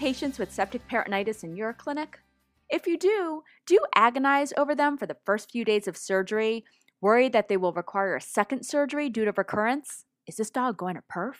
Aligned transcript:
patients 0.00 0.38
with 0.38 0.50
septic 0.50 0.88
peritonitis 0.88 1.44
in 1.44 1.54
your 1.54 1.74
clinic? 1.74 2.20
If 2.70 2.86
you 2.86 2.96
do, 2.96 3.42
do 3.66 3.74
you 3.74 3.84
agonize 3.94 4.50
over 4.56 4.74
them 4.74 4.96
for 4.96 5.04
the 5.04 5.18
first 5.26 5.50
few 5.50 5.62
days 5.62 5.86
of 5.86 5.94
surgery, 5.94 6.64
worried 7.02 7.34
that 7.34 7.48
they 7.48 7.58
will 7.58 7.74
require 7.74 8.16
a 8.16 8.20
second 8.22 8.64
surgery 8.64 9.10
due 9.10 9.26
to 9.26 9.32
recurrence? 9.36 10.06
Is 10.26 10.36
this 10.36 10.48
dog 10.48 10.78
going 10.78 10.94
to 10.94 11.02
perf? 11.02 11.34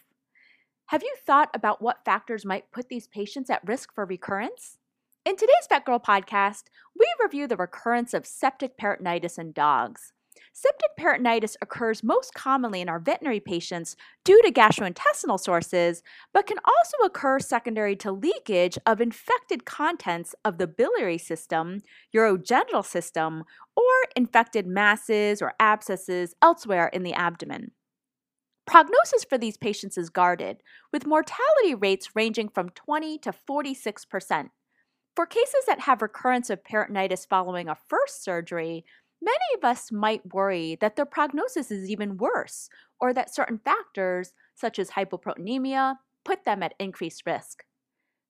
Have 0.88 1.02
you 1.02 1.14
thought 1.26 1.48
about 1.54 1.80
what 1.80 2.04
factors 2.04 2.44
might 2.44 2.70
put 2.70 2.90
these 2.90 3.08
patients 3.08 3.48
at 3.48 3.66
risk 3.66 3.94
for 3.94 4.04
recurrence? 4.04 4.76
In 5.24 5.36
today's 5.36 5.66
VETgirl 5.70 6.04
podcast, 6.04 6.64
we 6.98 7.06
review 7.22 7.46
the 7.46 7.56
recurrence 7.56 8.12
of 8.12 8.26
septic 8.26 8.76
peritonitis 8.76 9.38
in 9.38 9.52
dogs. 9.52 10.12
Septic 10.52 10.90
peritonitis 10.98 11.56
occurs 11.62 12.02
most 12.02 12.34
commonly 12.34 12.80
in 12.80 12.88
our 12.88 12.98
veterinary 12.98 13.40
patients 13.40 13.96
due 14.24 14.42
to 14.42 14.52
gastrointestinal 14.52 15.38
sources, 15.38 16.02
but 16.34 16.46
can 16.46 16.58
also 16.66 16.96
occur 17.04 17.38
secondary 17.38 17.94
to 17.96 18.12
leakage 18.12 18.76
of 18.84 19.00
infected 19.00 19.64
contents 19.64 20.34
of 20.44 20.58
the 20.58 20.66
biliary 20.66 21.18
system, 21.18 21.80
urogenital 22.14 22.84
system, 22.84 23.44
or 23.76 23.92
infected 24.16 24.66
masses 24.66 25.40
or 25.40 25.54
abscesses 25.60 26.34
elsewhere 26.42 26.88
in 26.88 27.04
the 27.04 27.14
abdomen. 27.14 27.70
Prognosis 28.66 29.24
for 29.24 29.38
these 29.38 29.56
patients 29.56 29.96
is 29.96 30.10
guarded, 30.10 30.58
with 30.92 31.06
mortality 31.06 31.74
rates 31.74 32.10
ranging 32.14 32.48
from 32.48 32.68
20 32.70 33.18
to 33.18 33.32
46 33.32 34.04
percent. 34.04 34.50
For 35.16 35.26
cases 35.26 35.64
that 35.66 35.80
have 35.80 36.02
recurrence 36.02 36.50
of 36.50 36.62
peritonitis 36.62 37.26
following 37.28 37.68
a 37.68 37.74
first 37.74 38.22
surgery, 38.22 38.84
many 39.20 39.44
of 39.56 39.64
us 39.64 39.92
might 39.92 40.34
worry 40.34 40.76
that 40.80 40.96
their 40.96 41.06
prognosis 41.06 41.70
is 41.70 41.90
even 41.90 42.16
worse 42.16 42.68
or 43.00 43.12
that 43.14 43.34
certain 43.34 43.58
factors, 43.58 44.32
such 44.54 44.78
as 44.78 44.90
hypoproteinemia, 44.90 45.96
put 46.24 46.44
them 46.44 46.62
at 46.62 46.74
increased 46.78 47.22
risk. 47.26 47.64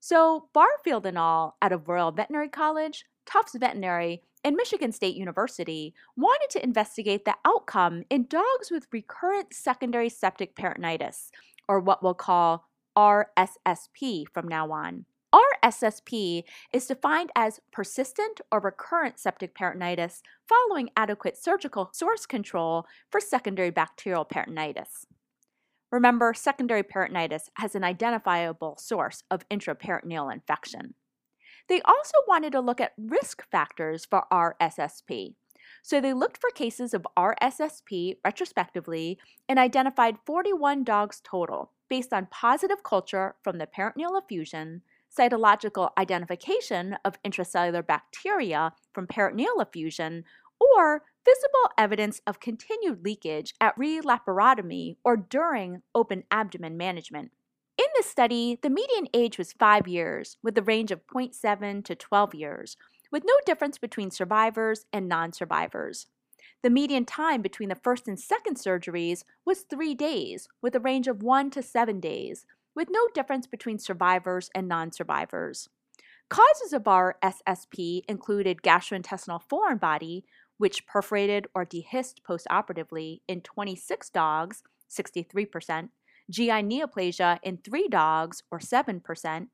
So, 0.01 0.49
Barfield 0.55 1.05
and 1.05 1.19
all 1.19 1.57
out 1.61 1.73
of 1.73 1.89
Royal 1.89 2.11
Veterinary 2.11 2.49
College, 2.49 3.05
Tufts 3.27 3.55
Veterinary, 3.55 4.23
and 4.43 4.57
Michigan 4.57 4.93
State 4.93 5.17
University 5.17 5.95
wanted 6.17 6.49
to 6.51 6.65
investigate 6.65 7.25
the 7.25 7.37
outcome 7.45 8.05
in 8.09 8.27
dogs 8.27 8.71
with 8.71 8.87
recurrent 8.93 9.53
secondary 9.53 10.09
septic 10.09 10.57
peritonitis, 10.57 11.29
or 11.69 11.81
what 11.81 12.03
we'll 12.03 12.15
call 12.15 12.65
RSSP 12.97 14.25
from 14.33 14.49
now 14.49 14.73
on. 14.73 15.05
RSSP 15.63 16.45
is 16.73 16.87
defined 16.87 17.31
as 17.35 17.61
persistent 17.73 18.41
or 18.51 18.61
recurrent 18.61 19.19
septic 19.19 19.55
peritonitis 19.55 20.21
following 20.49 20.91
adequate 20.97 21.37
surgical 21.37 21.91
source 21.93 22.27
control 22.27 22.87
for 23.11 23.21
secondary 23.21 23.71
bacterial 23.71 24.25
peritonitis. 24.25 25.05
Remember, 25.91 26.33
secondary 26.35 26.83
peritonitis 26.83 27.49
has 27.55 27.75
an 27.75 27.83
identifiable 27.83 28.77
source 28.79 29.25
of 29.31 29.49
intraperitoneal 29.49 30.33
infection. 30.33 30.95
They 31.69 31.83
also 31.83 32.15
wanted 32.29 32.53
to 32.53 32.61
look 32.61 32.81
at 32.81 32.95
risk 32.97 33.45
factors 33.51 34.05
for 34.05 34.25
RSSP. 34.33 35.35
So 35.83 36.01
they 36.01 36.13
looked 36.13 36.39
for 36.41 36.51
cases 36.51 36.95
of 36.95 37.07
RSSP 37.17 38.17
retrospectively 38.25 39.19
and 39.49 39.59
identified 39.59 40.19
41 40.27 40.85
dogs 40.85 41.21
total 41.25 41.73
based 41.89 42.13
on 42.13 42.29
positive 42.31 42.83
culture 42.83 43.35
from 43.43 43.59
the 43.59 43.67
peritoneal 43.67 44.17
effusion, 44.17 44.83
cytological 45.17 45.91
identification 45.99 46.97
of 47.05 47.21
intracellular 47.23 47.87
bacteria 47.87 48.73
from 48.93 49.07
peritoneal 49.07 49.61
effusion, 49.61 50.25
or 50.61 51.03
visible 51.25 51.71
evidence 51.79 52.21
of 52.27 52.41
continued 52.41 53.05
leakage 53.05 53.55
at 53.61 53.77
relaparotomy 53.77 54.97
or 55.05 55.17
during 55.17 55.83
open 55.95 56.25
abdomen 56.31 56.77
management. 56.77 57.31
In 57.79 57.87
this 57.97 58.11
study, 58.11 58.59
the 58.61 58.69
median 58.69 59.09
age 59.15 59.39
was 59.39 59.55
5 59.55 59.89
years, 59.89 60.37
with 60.43 60.57
a 60.59 60.63
range 60.63 60.91
of 60.91 61.07
0.7 61.07 61.85
to 61.85 61.95
12 61.95 62.35
years, 62.35 62.77
with 63.11 63.25
no 63.25 63.35
difference 63.47 63.79
between 63.79 64.11
survivors 64.11 64.85
and 64.93 65.09
non 65.09 65.33
survivors. 65.33 66.07
The 66.63 66.71
median 66.71 67.07
time 67.07 67.41
between 67.41 67.71
the 67.71 67.75
first 67.75 68.07
and 68.07 68.21
second 68.21 68.57
surgeries 68.57 69.25
was 69.47 69.63
3 69.63 69.95
days, 69.95 70.47
with 70.61 70.75
a 70.75 70.81
range 70.81 71.09
of 71.09 71.23
1 71.23 71.51
to 71.53 71.63
7 71.63 72.01
days, 72.01 72.45
with 72.75 72.89
no 72.91 73.09
difference 73.15 73.47
between 73.47 73.79
survivors 73.79 74.51
and 74.55 74.69
non 74.69 74.93
survivors. 74.93 75.69
Causes 76.29 76.73
of 76.73 76.85
RSSP 76.85 78.03
included 78.09 78.63
gastrointestinal 78.63 79.43
foreign 79.49 79.79
body, 79.79 80.25
which 80.59 80.87
perforated 80.87 81.49
or 81.55 81.67
dehisced 81.67 82.23
postoperatively 82.29 83.21
in 83.27 83.41
26 83.41 84.11
dogs, 84.11 84.63
63%, 84.89 85.89
GI 86.31 86.49
neoplasia 86.49 87.39
in 87.43 87.59
3 87.59 87.89
dogs, 87.89 88.45
or 88.51 88.61
7%, 88.61 89.49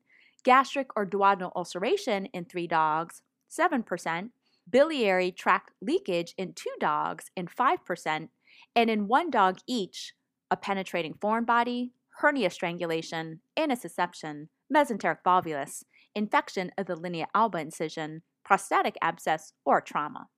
gastric 0.45 0.89
or 0.95 1.07
duodenal 1.07 1.53
ulceration 1.57 2.27
in 2.27 2.45
3 2.45 2.67
dogs, 2.67 3.23
7%, 3.51 4.31
biliary 4.69 5.33
tract 5.33 5.71
leakage 5.81 6.35
in 6.37 6.53
2 6.53 6.69
dogs, 6.79 7.31
in 7.35 7.47
5%, 7.47 8.29
and 8.75 8.91
in 8.91 9.09
1 9.09 9.31
dog 9.31 9.59
each, 9.67 10.13
a 10.51 10.57
penetrating 10.57 11.15
foreign 11.15 11.45
body, 11.45 11.93
hernia 12.19 12.51
strangulation, 12.51 13.41
intussusception, 13.59 14.49
mesenteric 14.75 15.19
volvulus, 15.25 15.85
infection 16.15 16.71
of 16.79 16.87
the 16.87 16.97
linea 16.97 17.27
alba 17.35 17.59
incision, 17.59 18.23
prostatic 18.45 18.97
abscess, 19.03 19.53
or 19.65 19.81
trauma. 19.81 20.29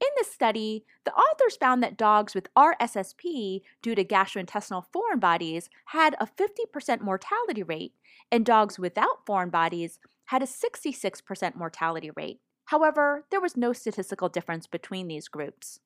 In 0.00 0.08
this 0.16 0.32
study, 0.32 0.84
the 1.04 1.14
authors 1.14 1.56
found 1.56 1.82
that 1.82 1.96
dogs 1.96 2.34
with 2.34 2.52
RSSP 2.54 3.60
due 3.82 3.94
to 3.94 4.04
gastrointestinal 4.04 4.84
foreign 4.92 5.20
bodies 5.20 5.70
had 5.86 6.16
a 6.18 6.26
50% 6.26 7.00
mortality 7.00 7.62
rate, 7.62 7.92
and 8.30 8.44
dogs 8.44 8.78
without 8.78 9.24
foreign 9.24 9.50
bodies 9.50 10.00
had 10.26 10.42
a 10.42 10.46
66% 10.46 11.54
mortality 11.54 12.10
rate. 12.16 12.40
However, 12.66 13.26
there 13.30 13.40
was 13.40 13.56
no 13.56 13.72
statistical 13.72 14.28
difference 14.28 14.66
between 14.66 15.06
these 15.06 15.28
groups. 15.28 15.78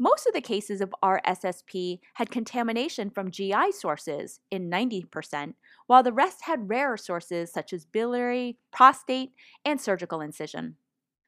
Most 0.00 0.28
of 0.28 0.32
the 0.32 0.40
cases 0.40 0.80
of 0.80 0.94
RSSP 1.02 1.98
had 2.14 2.30
contamination 2.30 3.10
from 3.10 3.32
GI 3.32 3.72
sources 3.72 4.38
in 4.48 4.70
90%, 4.70 5.54
while 5.88 6.04
the 6.04 6.12
rest 6.12 6.42
had 6.44 6.70
rarer 6.70 6.96
sources 6.96 7.52
such 7.52 7.72
as 7.72 7.84
biliary, 7.84 8.58
prostate, 8.70 9.32
and 9.64 9.80
surgical 9.80 10.20
incision. 10.20 10.76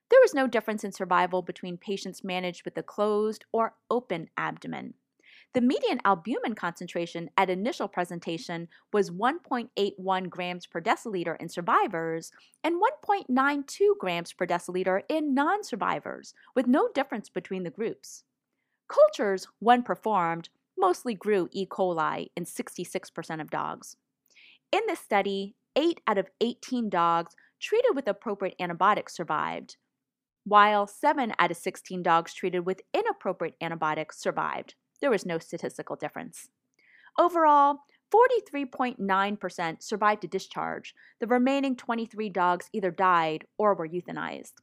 There 0.08 0.20
was 0.20 0.34
no 0.34 0.46
difference 0.46 0.84
in 0.84 0.92
survival 0.92 1.42
between 1.42 1.78
patients 1.78 2.22
managed 2.22 2.64
with 2.64 2.78
a 2.78 2.82
closed 2.84 3.44
or 3.50 3.74
open 3.90 4.28
abdomen. 4.36 4.94
The 5.52 5.60
median 5.60 6.00
albumin 6.04 6.54
concentration 6.54 7.28
at 7.36 7.50
initial 7.50 7.88
presentation 7.88 8.68
was 8.92 9.10
1.81 9.10 10.30
grams 10.30 10.66
per 10.66 10.80
deciliter 10.80 11.36
in 11.40 11.48
survivors 11.48 12.30
and 12.62 12.80
1.92 13.04 13.98
grams 13.98 14.32
per 14.32 14.46
deciliter 14.46 15.02
in 15.08 15.34
non 15.34 15.64
survivors, 15.64 16.34
with 16.54 16.68
no 16.68 16.88
difference 16.94 17.28
between 17.28 17.64
the 17.64 17.70
groups. 17.70 18.22
Cultures, 18.90 19.46
when 19.60 19.82
performed, 19.82 20.48
mostly 20.76 21.14
grew 21.14 21.48
E. 21.52 21.64
coli 21.64 22.26
in 22.36 22.44
66% 22.44 23.40
of 23.40 23.50
dogs. 23.50 23.96
In 24.72 24.80
this 24.86 24.98
study, 24.98 25.54
8 25.76 26.00
out 26.08 26.18
of 26.18 26.30
18 26.40 26.88
dogs 26.90 27.34
treated 27.60 27.94
with 27.94 28.08
appropriate 28.08 28.56
antibiotics 28.58 29.14
survived, 29.14 29.76
while 30.44 30.86
7 30.86 31.32
out 31.38 31.50
of 31.50 31.56
16 31.56 32.02
dogs 32.02 32.34
treated 32.34 32.66
with 32.66 32.82
inappropriate 32.92 33.54
antibiotics 33.60 34.20
survived. 34.20 34.74
There 35.00 35.10
was 35.10 35.26
no 35.26 35.38
statistical 35.38 35.94
difference. 35.96 36.48
Overall, 37.18 37.80
43.9% 38.12 39.82
survived 39.82 40.22
to 40.22 40.28
discharge. 40.28 40.94
The 41.20 41.26
remaining 41.28 41.76
23 41.76 42.28
dogs 42.30 42.68
either 42.72 42.90
died 42.90 43.46
or 43.56 43.74
were 43.74 43.88
euthanized. 43.88 44.54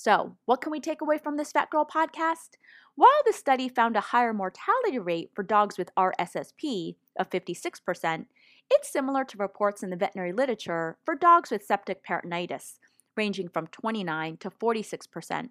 So, 0.00 0.36
what 0.44 0.60
can 0.60 0.70
we 0.70 0.78
take 0.78 1.00
away 1.00 1.18
from 1.18 1.36
this 1.36 1.52
VETgirl 1.52 1.88
podcast? 1.88 2.50
While 2.94 3.10
the 3.26 3.32
study 3.32 3.68
found 3.68 3.96
a 3.96 4.00
higher 4.00 4.32
mortality 4.32 4.96
rate 4.96 5.32
for 5.34 5.42
dogs 5.42 5.76
with 5.76 5.92
RSSP 5.96 6.94
of 7.18 7.28
56%, 7.28 8.26
it's 8.70 8.92
similar 8.92 9.24
to 9.24 9.38
reports 9.38 9.82
in 9.82 9.90
the 9.90 9.96
veterinary 9.96 10.30
literature 10.30 10.98
for 11.04 11.16
dogs 11.16 11.50
with 11.50 11.64
septic 11.64 12.06
peritonitis, 12.06 12.78
ranging 13.16 13.48
from 13.48 13.66
29 13.66 14.36
to 14.36 14.50
46%. 14.50 15.48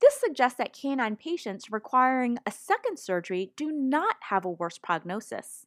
This 0.00 0.14
suggests 0.14 0.56
that 0.56 0.72
canine 0.72 1.16
patients 1.16 1.70
requiring 1.70 2.38
a 2.46 2.50
second 2.50 2.98
surgery 2.98 3.52
do 3.56 3.70
not 3.70 4.16
have 4.30 4.46
a 4.46 4.50
worse 4.50 4.78
prognosis. 4.78 5.66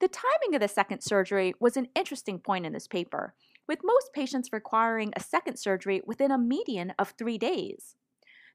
The 0.00 0.08
timing 0.08 0.54
of 0.54 0.62
the 0.62 0.68
second 0.68 1.02
surgery 1.02 1.52
was 1.60 1.76
an 1.76 1.88
interesting 1.94 2.38
point 2.38 2.64
in 2.64 2.72
this 2.72 2.88
paper 2.88 3.34
with 3.68 3.80
most 3.84 4.12
patients 4.12 4.48
requiring 4.52 5.12
a 5.14 5.20
second 5.20 5.58
surgery 5.58 6.00
within 6.06 6.30
a 6.30 6.38
median 6.38 6.94
of 6.98 7.10
three 7.10 7.38
days. 7.38 7.94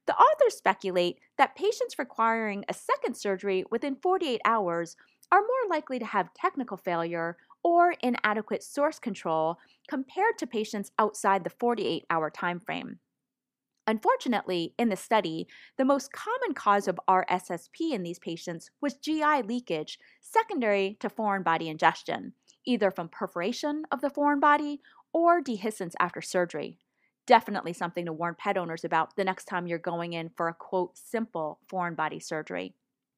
The 0.06 0.16
authors 0.16 0.56
speculate 0.56 1.18
that 1.38 1.56
patients 1.56 1.98
requiring 1.98 2.64
a 2.68 2.74
second 2.74 3.16
surgery 3.16 3.64
within 3.70 3.96
48 3.96 4.40
hours 4.44 4.96
are 5.32 5.40
more 5.40 5.70
likely 5.70 5.98
to 5.98 6.04
have 6.04 6.34
technical 6.34 6.76
failure 6.76 7.36
or 7.62 7.94
inadequate 8.02 8.62
source 8.62 8.98
control 8.98 9.56
compared 9.88 10.36
to 10.38 10.46
patients 10.46 10.90
outside 10.98 11.44
the 11.44 11.50
48 11.50 12.04
hour 12.10 12.28
time 12.28 12.60
frame. 12.60 12.98
Unfortunately, 13.86 14.74
in 14.78 14.88
the 14.88 14.96
study, 14.96 15.46
the 15.76 15.84
most 15.84 16.12
common 16.12 16.54
cause 16.54 16.88
of 16.88 16.98
RSSP 17.08 17.92
in 17.92 18.02
these 18.02 18.18
patients 18.18 18.70
was 18.80 18.94
GI 18.94 19.42
leakage 19.42 19.98
secondary 20.20 20.96
to 21.00 21.10
foreign 21.10 21.42
body 21.42 21.68
ingestion, 21.68 22.32
either 22.66 22.90
from 22.90 23.08
perforation 23.08 23.82
of 23.90 24.00
the 24.00 24.08
foreign 24.08 24.40
body 24.40 24.80
or 25.14 25.40
dehiscence 25.40 25.94
after 25.98 26.20
surgery. 26.20 26.78
Definitely 27.26 27.72
something 27.72 28.04
to 28.04 28.12
warn 28.12 28.34
pet 28.38 28.58
owners 28.58 28.84
about 28.84 29.16
the 29.16 29.24
next 29.24 29.46
time 29.46 29.66
you're 29.66 29.78
going 29.78 30.12
in 30.12 30.28
for 30.36 30.48
a 30.48 30.54
quote 30.54 30.98
simple 30.98 31.60
foreign 31.68 31.94
body 31.94 32.20
surgery. 32.20 32.74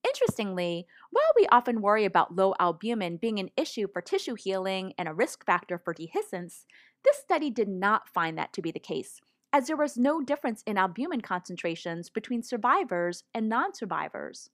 Interestingly, 0.07 0.87
while 1.11 1.33
we 1.35 1.49
often 1.51 1.81
worry 1.81 2.05
about 2.05 2.37
low 2.37 2.55
albumin 2.61 3.17
being 3.17 3.41
an 3.41 3.51
issue 3.57 3.89
for 3.93 4.01
tissue 4.01 4.37
healing 4.37 4.93
and 4.97 5.09
a 5.09 5.15
risk 5.15 5.45
factor 5.45 5.79
for 5.79 5.93
dehiscence, 5.93 6.65
this 7.05 7.17
study 7.17 7.51
did 7.51 7.69
not 7.69 8.09
find 8.09 8.39
that 8.39 8.53
to 8.53 8.63
be 8.63 8.71
the 8.71 8.79
case, 8.79 9.21
as 9.53 9.67
there 9.67 9.77
was 9.77 9.97
no 9.97 10.21
difference 10.21 10.63
in 10.67 10.79
albumin 10.79 11.23
concentrations 11.23 12.09
between 12.09 12.43
survivors 12.43 13.25
and 13.35 13.49
non 13.49 13.75
survivors. 13.75 14.51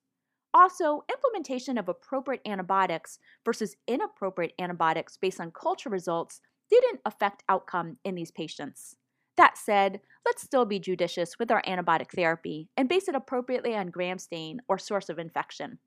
Also, 0.54 1.04
implementation 1.10 1.76
of 1.76 1.88
appropriate 1.88 2.42
antibiotics 2.46 3.18
versus 3.44 3.76
inappropriate 3.86 4.52
antibiotics 4.58 5.16
based 5.16 5.40
on 5.40 5.50
culture 5.50 5.88
results 5.90 6.40
didn't 6.80 7.00
affect 7.04 7.44
outcome 7.48 7.98
in 8.04 8.14
these 8.14 8.30
patients. 8.30 8.96
That 9.36 9.56
said, 9.56 10.00
let's 10.26 10.42
still 10.42 10.64
be 10.64 10.78
judicious 10.78 11.38
with 11.38 11.50
our 11.50 11.62
antibiotic 11.62 12.10
therapy 12.10 12.68
and 12.76 12.88
base 12.88 13.08
it 13.08 13.14
appropriately 13.14 13.74
on 13.74 13.90
gram 13.90 14.18
stain 14.18 14.60
or 14.68 14.78
source 14.78 15.08
of 15.08 15.18
infection. 15.18 15.78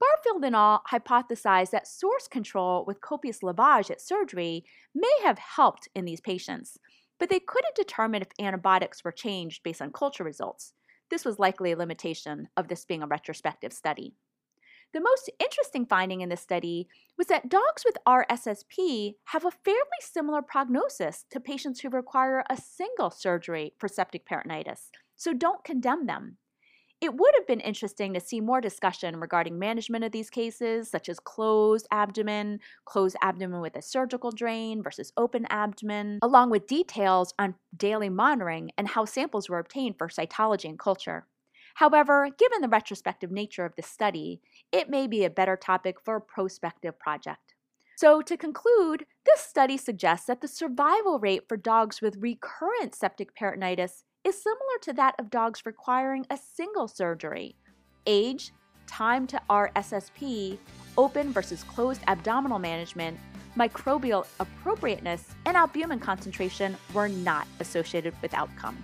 Barfield 0.00 0.44
and 0.44 0.56
al. 0.56 0.82
hypothesized 0.90 1.70
that 1.70 1.86
source 1.86 2.26
control 2.26 2.84
with 2.86 3.00
copious 3.00 3.40
lavage 3.40 3.90
at 3.90 4.00
surgery 4.00 4.64
may 4.94 5.12
have 5.22 5.38
helped 5.38 5.88
in 5.94 6.04
these 6.04 6.20
patients, 6.20 6.78
but 7.18 7.28
they 7.28 7.40
couldn't 7.40 7.74
determine 7.74 8.22
if 8.22 8.28
antibiotics 8.40 9.04
were 9.04 9.12
changed 9.12 9.62
based 9.62 9.82
on 9.82 9.92
culture 9.92 10.24
results. 10.24 10.72
This 11.10 11.24
was 11.24 11.38
likely 11.38 11.72
a 11.72 11.76
limitation 11.76 12.48
of 12.56 12.68
this 12.68 12.84
being 12.84 13.02
a 13.02 13.06
retrospective 13.06 13.72
study. 13.72 14.14
The 14.92 15.00
most 15.00 15.30
interesting 15.38 15.86
finding 15.86 16.20
in 16.20 16.30
this 16.30 16.40
study 16.40 16.88
was 17.16 17.28
that 17.28 17.48
dogs 17.48 17.84
with 17.84 17.96
RSSP 18.08 19.14
have 19.26 19.44
a 19.44 19.52
fairly 19.52 19.80
similar 20.00 20.42
prognosis 20.42 21.24
to 21.30 21.38
patients 21.38 21.80
who 21.80 21.90
require 21.90 22.42
a 22.50 22.56
single 22.56 23.10
surgery 23.10 23.72
for 23.78 23.86
septic 23.86 24.26
peritonitis, 24.26 24.90
so 25.14 25.32
don't 25.32 25.62
condemn 25.62 26.06
them. 26.06 26.38
It 27.00 27.14
would 27.14 27.34
have 27.38 27.46
been 27.46 27.60
interesting 27.60 28.12
to 28.12 28.20
see 28.20 28.42
more 28.42 28.60
discussion 28.60 29.20
regarding 29.20 29.58
management 29.58 30.04
of 30.04 30.12
these 30.12 30.28
cases, 30.28 30.90
such 30.90 31.08
as 31.08 31.18
closed 31.18 31.86
abdomen, 31.90 32.58
closed 32.84 33.16
abdomen 33.22 33.62
with 33.62 33.76
a 33.76 33.82
surgical 33.82 34.30
drain 34.32 34.82
versus 34.82 35.12
open 35.16 35.46
abdomen, 35.48 36.18
along 36.20 36.50
with 36.50 36.66
details 36.66 37.32
on 37.38 37.54
daily 37.74 38.10
monitoring 38.10 38.72
and 38.76 38.88
how 38.88 39.06
samples 39.06 39.48
were 39.48 39.60
obtained 39.60 39.96
for 39.96 40.08
cytology 40.08 40.68
and 40.68 40.78
culture. 40.78 41.26
However, 41.80 42.28
given 42.36 42.60
the 42.60 42.68
retrospective 42.68 43.30
nature 43.30 43.64
of 43.64 43.74
this 43.74 43.86
study, 43.86 44.42
it 44.70 44.90
may 44.90 45.06
be 45.06 45.24
a 45.24 45.30
better 45.30 45.56
topic 45.56 45.96
for 45.98 46.16
a 46.16 46.20
prospective 46.20 46.98
project. 46.98 47.54
So, 47.96 48.20
to 48.20 48.36
conclude, 48.36 49.06
this 49.24 49.40
study 49.40 49.78
suggests 49.78 50.26
that 50.26 50.42
the 50.42 50.46
survival 50.46 51.18
rate 51.18 51.48
for 51.48 51.56
dogs 51.56 52.02
with 52.02 52.18
recurrent 52.18 52.94
septic 52.94 53.34
peritonitis 53.34 54.02
is 54.24 54.42
similar 54.42 54.78
to 54.82 54.92
that 54.92 55.14
of 55.18 55.30
dogs 55.30 55.64
requiring 55.64 56.26
a 56.28 56.36
single 56.36 56.86
surgery. 56.86 57.56
Age, 58.06 58.52
time 58.86 59.26
to 59.28 59.40
RSSP, 59.48 60.58
open 60.98 61.32
versus 61.32 61.64
closed 61.64 62.02
abdominal 62.08 62.58
management, 62.58 63.18
microbial 63.56 64.26
appropriateness, 64.38 65.30
and 65.46 65.56
albumin 65.56 65.98
concentration 65.98 66.76
were 66.92 67.08
not 67.08 67.46
associated 67.58 68.12
with 68.20 68.34
outcome. 68.34 68.76